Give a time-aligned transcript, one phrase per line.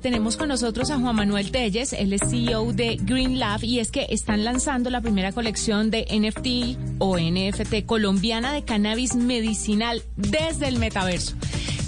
[0.00, 1.92] Tenemos con nosotros a Juan Manuel Telles.
[1.92, 6.06] Él es CEO de Green Lab y es que están lanzando la primera colección de
[6.10, 11.36] NFT o NFT colombiana de cannabis medicinal desde el metaverso.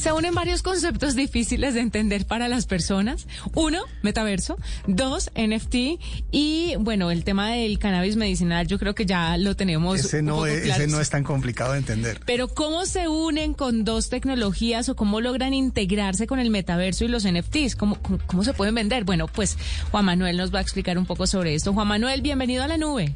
[0.05, 3.27] Se unen varios conceptos difíciles de entender para las personas.
[3.55, 4.59] Uno, metaverso.
[4.87, 5.99] Dos, NFT.
[6.31, 10.01] Y bueno, el tema del cannabis medicinal yo creo que ya lo tenemos.
[10.01, 12.21] Ese no, es, ese no es tan complicado de entender.
[12.27, 17.09] Pero ¿cómo se unen con dos tecnologías o cómo logran integrarse con el metaverso y
[17.09, 17.75] los NFTs?
[17.75, 19.05] ¿Cómo, cómo, cómo se pueden vender?
[19.05, 19.57] Bueno, pues
[19.91, 21.73] Juan Manuel nos va a explicar un poco sobre esto.
[21.73, 23.15] Juan Manuel, bienvenido a la nube.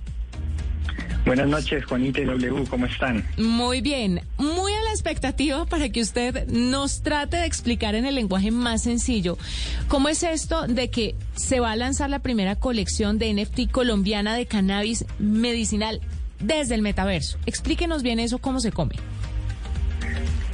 [1.28, 3.22] Buenas noches, Juanita y W, ¿cómo están?
[3.36, 4.57] Muy bien, muy
[5.08, 9.38] expectativa para que usted nos trate de explicar en el lenguaje más sencillo
[9.88, 14.34] cómo es esto de que se va a lanzar la primera colección de NFT colombiana
[14.34, 16.02] de cannabis medicinal
[16.40, 17.38] desde el metaverso.
[17.46, 18.96] Explíquenos bien eso, cómo se come.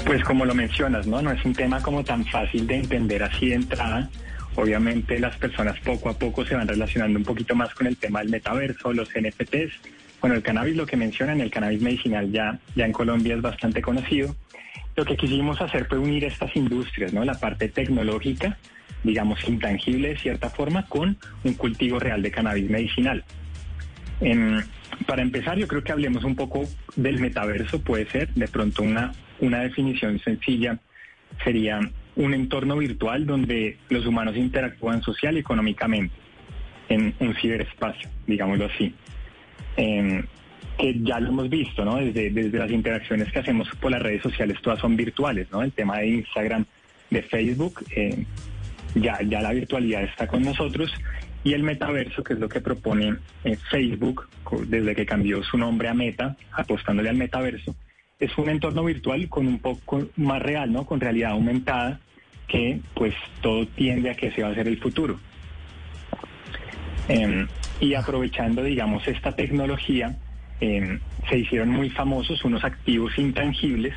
[0.06, 1.20] Pues como lo mencionas, ¿no?
[1.20, 4.08] No es un tema como tan fácil de entender así de entrada.
[4.54, 8.20] Obviamente las personas poco a poco se van relacionando un poquito más con el tema
[8.20, 12.86] del metaverso, los NFTs bueno, el cannabis, lo que mencionan, el cannabis medicinal ya, ya
[12.86, 14.34] en Colombia es bastante conocido.
[14.96, 17.26] Lo que quisimos hacer fue unir estas industrias, ¿no?
[17.26, 18.56] La parte tecnológica,
[19.02, 23.22] digamos, intangible de cierta forma, con un cultivo real de cannabis medicinal.
[25.06, 26.64] para empezar, yo creo que hablemos un poco
[26.96, 30.78] del metaverso, puede ser, de pronto una, una definición sencilla
[31.44, 31.80] sería
[32.16, 36.14] un entorno virtual donde los humanos interactúan social y económicamente
[36.88, 38.94] en un ciberespacio, digámoslo así.
[39.76, 40.24] Em,
[40.78, 41.96] que ya lo hemos visto, ¿no?
[41.96, 45.62] Desde, desde las interacciones que hacemos por las redes sociales, todas son virtuales, ¿no?
[45.62, 46.64] El tema de Instagram,
[47.10, 48.24] de Facebook, em,
[48.94, 50.92] ya, ya la virtualidad está con nosotros.
[51.44, 54.28] Y el metaverso, que es lo que propone eh, Facebook,
[54.66, 57.76] desde que cambió su nombre a Meta, apostándole al metaverso,
[58.18, 60.86] es un entorno virtual con un poco más real, ¿no?
[60.86, 62.00] Con realidad aumentada,
[62.48, 65.18] que pues todo tiende a que se va a hacer el futuro.
[67.08, 67.46] Em,
[67.84, 70.16] y aprovechando, digamos, esta tecnología,
[70.60, 73.94] em, se hicieron muy famosos unos activos intangibles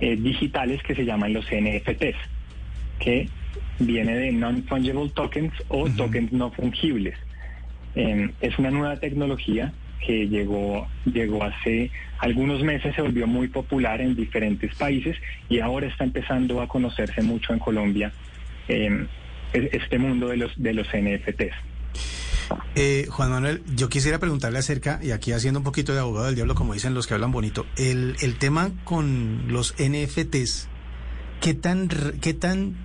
[0.00, 2.16] eh, digitales que se llaman los NFTs,
[2.98, 3.28] que
[3.80, 7.16] viene de Non-Fungible Tokens o tokens no fungibles.
[7.94, 9.72] Em, es una nueva tecnología
[10.06, 11.90] que llegó, llegó hace
[12.20, 15.16] algunos meses, se volvió muy popular en diferentes países
[15.48, 18.12] y ahora está empezando a conocerse mucho en Colombia
[19.52, 21.54] este mundo de los, de los NFTs.
[22.74, 26.34] Eh, Juan Manuel, yo quisiera preguntarle acerca, y aquí haciendo un poquito de abogado del
[26.34, 30.68] diablo, como dicen los que hablan bonito, el, el tema con los NFTs,
[31.40, 31.88] ¿qué tan,
[32.20, 32.76] ¿qué tan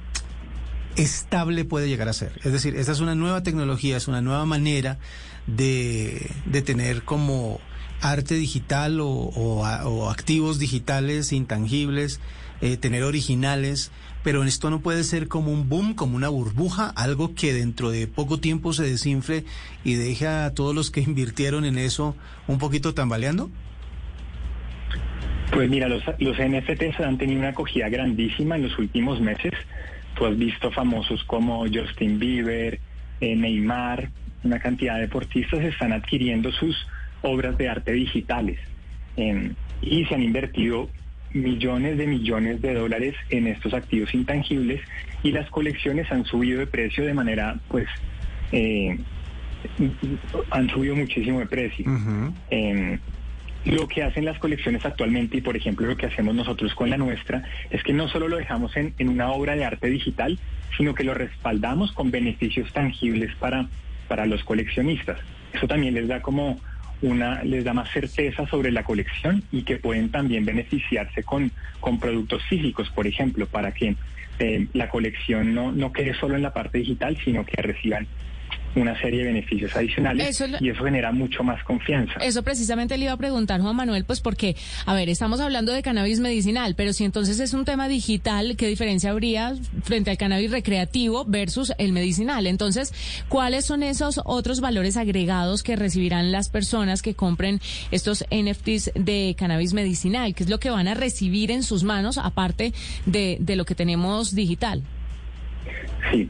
[0.95, 2.39] estable puede llegar a ser?
[2.43, 4.99] Es decir, esta es una nueva tecnología, es una nueva manera
[5.47, 7.59] de, de tener como
[8.01, 12.19] arte digital o, o, activos digitales intangibles,
[12.61, 13.91] eh, tener originales
[14.23, 18.07] pero esto no puede ser como un boom, como una burbuja, algo que dentro de
[18.07, 19.43] poco tiempo se desinfle
[19.83, 22.15] y deje a todos los que invirtieron en eso
[22.47, 23.51] un poquito tambaleando?
[25.51, 29.51] Pues mira, los, los NFTs han tenido una acogida grandísima en los últimos meses.
[30.15, 32.79] Tú has visto famosos como Justin Bieber,
[33.21, 34.09] eh, Neymar,
[34.43, 36.75] una cantidad de deportistas están adquiriendo sus
[37.21, 38.59] obras de arte digitales
[39.15, 40.89] y se han invertido
[41.33, 44.81] millones de millones de dólares en estos activos intangibles
[45.23, 47.87] y las colecciones han subido de precio de manera, pues,
[48.51, 48.97] eh,
[50.51, 51.85] han subido muchísimo de precio.
[52.49, 52.99] Em,
[53.65, 56.97] lo que hacen las colecciones actualmente y, por ejemplo, lo que hacemos nosotros con la
[56.97, 60.37] nuestra es que no solo lo dejamos en, en una obra de arte digital,
[60.77, 63.67] sino que lo respaldamos con beneficios tangibles para,
[64.09, 65.17] para los coleccionistas.
[65.53, 66.59] Eso también les da como
[67.01, 71.99] una les da más certeza sobre la colección y que pueden también beneficiarse con, con
[71.99, 73.95] productos físicos, por ejemplo, para que
[74.39, 78.07] eh, la colección no, no quede solo en la parte digital, sino que reciban
[78.75, 82.13] una serie de beneficios adicionales y eso genera mucho más confianza.
[82.21, 84.55] Eso precisamente le iba a preguntar Juan Manuel, pues porque,
[84.85, 88.67] a ver, estamos hablando de cannabis medicinal, pero si entonces es un tema digital, ¿qué
[88.67, 92.47] diferencia habría frente al cannabis recreativo versus el medicinal?
[92.47, 92.93] Entonces,
[93.29, 97.59] ¿cuáles son esos otros valores agregados que recibirán las personas que compren
[97.91, 100.33] estos NFTs de cannabis medicinal?
[100.33, 102.73] ¿Qué es lo que van a recibir en sus manos aparte
[103.05, 104.83] de, de lo que tenemos digital?
[106.11, 106.29] Sí,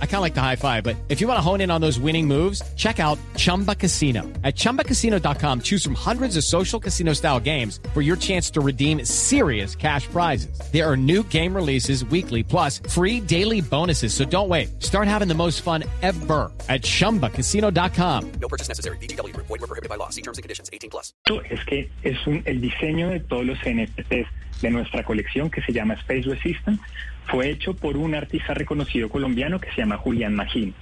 [0.00, 1.80] I kind of like the high five, but if you want to hone in on
[1.80, 4.22] those winning moves, check out Chumba Casino.
[4.42, 9.04] At ChumbaCasino.com, choose from hundreds of social casino style games for your chance to redeem
[9.04, 10.58] serious cash prizes.
[10.72, 14.14] There are new game releases weekly, plus free daily bonuses.
[14.14, 14.82] So don't wait.
[14.82, 18.32] Start having the most fun ever at ChumbaCasino.com.
[18.40, 18.96] No purchase necessary.
[18.98, 19.36] BGW.
[19.36, 20.08] Void were prohibited by law.
[20.08, 20.70] See terms and conditions.
[20.72, 21.12] 18 plus.
[21.50, 24.26] Es que es un, el diseño de todos los NFTs
[24.62, 26.82] de nuestra colección que se llama Space Resistance
[27.26, 30.74] fue hecho por un artista reconocido colombiano que se llama Julián Magín.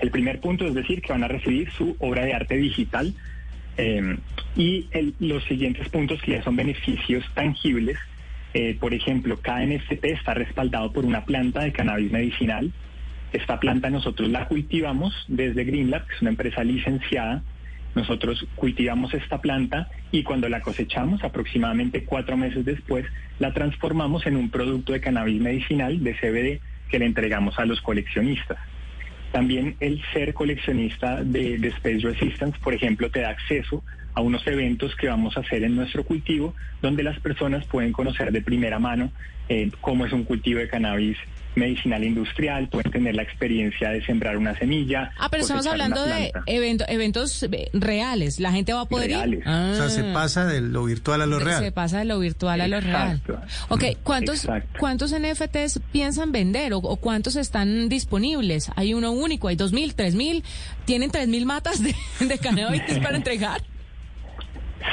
[0.00, 3.14] El primer punto es decir que van a recibir su obra de arte digital
[3.76, 4.16] eh,
[4.56, 4.88] y
[5.20, 7.98] los siguientes puntos que ya son beneficios tangibles.
[8.54, 12.72] Eh, por ejemplo, cada NFT está respaldado por una planta de cannabis medicinal.
[13.32, 17.42] Esta planta nosotros la cultivamos desde GreenLab, que es una empresa licenciada
[17.94, 23.06] nosotros cultivamos esta planta y cuando la cosechamos, aproximadamente cuatro meses después,
[23.38, 26.60] la transformamos en un producto de cannabis medicinal de CBD
[26.90, 28.58] que le entregamos a los coleccionistas.
[29.32, 33.82] También el ser coleccionista de, Space Resistance, por ejemplo, te da acceso
[34.14, 38.30] a unos eventos que vamos a hacer en nuestro cultivo, donde las personas pueden conocer
[38.30, 39.10] de primera mano
[39.48, 41.16] eh, cómo es un cultivo de cannabis
[41.54, 45.12] medicinal industrial, pueden tener la experiencia de sembrar una semilla.
[45.18, 49.38] Ah, pero estamos hablando de eventos eh, reales, la gente va a poder ir.
[49.46, 50.12] O sea, se ah.
[50.14, 51.62] pasa de lo virtual a lo real.
[51.62, 53.20] Se pasa de lo virtual a lo real.
[53.68, 58.70] Ok, ¿cuántos, ¿cuántos NFTs piensan vender o, cuántos están disponibles?
[58.76, 59.48] ¿Hay uno único?
[59.48, 60.44] ¿Hay dos mil, tres mil?
[60.84, 63.62] ¿Tienen tres mil matas de, de cannabis para entregar?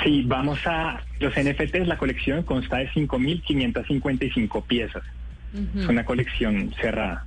[0.03, 1.01] Sí, vamos a...
[1.19, 5.03] Los NFTs, la colección consta de 5.555 piezas.
[5.75, 7.25] Es una colección cerrada.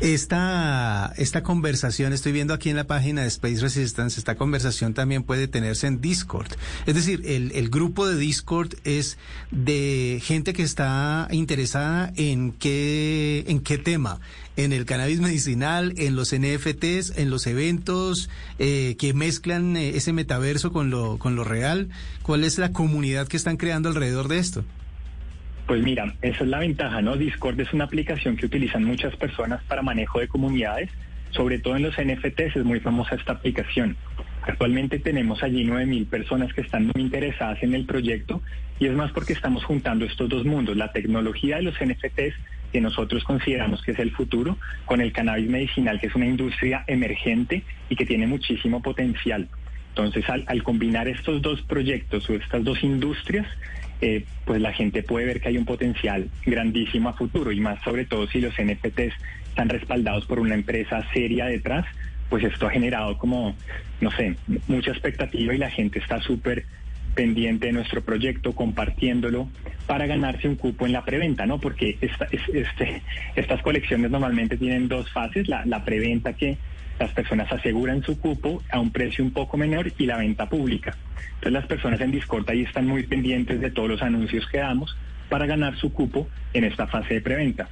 [0.00, 5.22] Esta, esta conversación, estoy viendo aquí en la página de Space Resistance, esta conversación también
[5.22, 6.48] puede tenerse en Discord.
[6.86, 9.18] Es decir, el, el grupo de Discord es
[9.50, 14.20] de gente que está interesada en qué, en qué tema,
[14.56, 18.28] en el cannabis medicinal, en los NFTs, en los eventos
[18.58, 21.88] eh, que mezclan eh, ese metaverso con lo, con lo real.
[22.22, 24.64] ¿Cuál es la comunidad que están creando alrededor de esto?
[25.66, 27.16] Pues mira, esa es la ventaja, ¿no?
[27.16, 30.90] Discord es una aplicación que utilizan muchas personas para manejo de comunidades,
[31.30, 33.96] sobre todo en los NFTs es muy famosa esta aplicación.
[34.42, 38.42] Actualmente tenemos allí 9.000 personas que están muy interesadas en el proyecto
[38.78, 42.34] y es más porque estamos juntando estos dos mundos, la tecnología de los NFTs
[42.70, 46.84] que nosotros consideramos que es el futuro, con el cannabis medicinal, que es una industria
[46.88, 49.48] emergente y que tiene muchísimo potencial.
[49.90, 53.46] Entonces, al, al combinar estos dos proyectos o estas dos industrias,
[54.04, 57.82] eh, pues la gente puede ver que hay un potencial grandísimo a futuro y más
[57.82, 59.14] sobre todo si los NFTs
[59.48, 61.86] están respaldados por una empresa seria detrás,
[62.28, 63.56] pues esto ha generado como,
[64.02, 64.36] no sé,
[64.68, 66.66] mucha expectativa y la gente está súper
[67.14, 69.48] pendiente de nuestro proyecto, compartiéndolo
[69.86, 71.58] para ganarse un cupo en la preventa, ¿no?
[71.58, 73.00] Porque esta, este,
[73.36, 76.58] estas colecciones normalmente tienen dos fases, la, la preventa que
[76.98, 80.96] las personas aseguran su cupo a un precio un poco menor y la venta pública.
[81.34, 84.96] Entonces las personas en Discord ahí están muy pendientes de todos los anuncios que damos
[85.28, 87.68] para ganar su cupo en esta fase de preventa.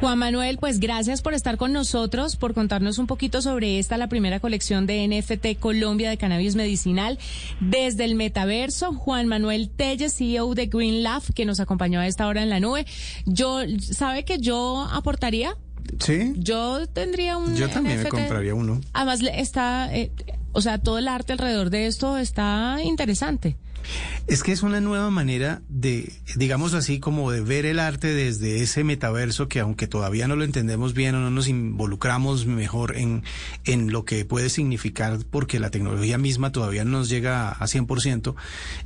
[0.00, 4.08] Juan Manuel, pues gracias por estar con nosotros, por contarnos un poquito sobre esta, la
[4.08, 7.18] primera colección de NFT Colombia de cannabis medicinal
[7.60, 8.92] desde el metaverso.
[8.94, 11.04] Juan Manuel Telles, CEO de Green
[11.34, 12.86] que nos acompañó a esta hora en la nube.
[13.26, 15.54] Yo, ¿sabe que yo aportaría?
[15.98, 16.32] Sí.
[16.36, 17.56] Yo tendría un.
[17.56, 18.80] Yo también me compraría uno.
[18.92, 19.94] Además, está.
[19.94, 20.12] Eh,
[20.52, 23.56] o sea, todo el arte alrededor de esto está interesante.
[24.26, 28.62] Es que es una nueva manera de, digamos así, como de ver el arte desde
[28.62, 33.24] ese metaverso que aunque todavía no lo entendemos bien o no nos involucramos mejor en,
[33.64, 38.34] en lo que puede significar porque la tecnología misma todavía no nos llega a 100%,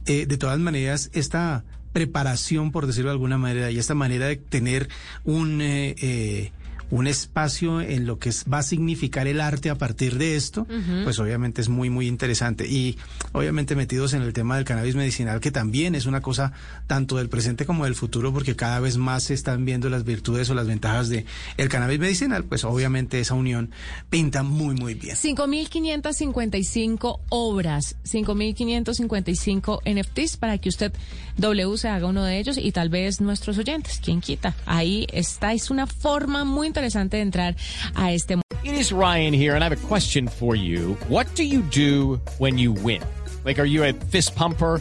[0.07, 4.37] eh, de todas maneras, esta preparación, por decirlo de alguna manera, y esta manera de
[4.37, 4.89] tener
[5.25, 5.61] un...
[5.61, 6.53] Eh, eh
[6.95, 10.65] un espacio en lo que va a significar el arte a partir de esto,
[11.03, 12.69] pues obviamente es muy, muy interesante.
[12.69, 12.97] Y
[13.33, 16.53] obviamente metidos en el tema del cannabis medicinal, que también es una cosa
[16.87, 20.49] tanto del presente como del futuro, porque cada vez más se están viendo las virtudes
[20.51, 23.73] o las ventajas de el cannabis medicinal, pues obviamente esa unión
[24.09, 25.17] pinta muy, muy bien.
[25.17, 30.93] 5.555 obras, 5.555 NFTs para que usted
[31.39, 34.55] W se haga uno de ellos y tal vez nuestros oyentes, quien quita.
[34.65, 37.57] Ahí está, es una forma muy interesante de entrar
[37.95, 40.95] a este It is Ryan here and I have a question for you.
[41.09, 43.03] What do you do when you win?
[43.45, 44.81] Like, are you a fist pumper?